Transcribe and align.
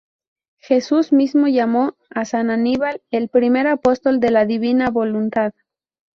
Jesús 0.57 1.13
mismo 1.13 1.45
llamo 1.45 1.95
a 2.09 2.25
san 2.25 2.49
Aníbal 2.49 3.03
"el 3.11 3.29
primer 3.29 3.67
apóstol 3.67 4.19
de 4.19 4.31
la 4.31 4.47
Divina 4.47 4.89
Voluntad". 4.89 5.53